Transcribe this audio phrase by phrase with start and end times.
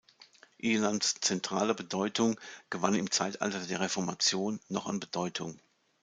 [0.57, 2.39] Ilanz’ zentrale Bedeutung
[2.71, 5.59] gewann im Zeitalter der Reformation noch an Bedeutung.